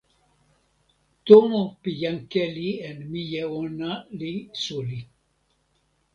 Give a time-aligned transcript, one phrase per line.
[1.25, 4.99] tomo pi jan Keli en mije ona li suli.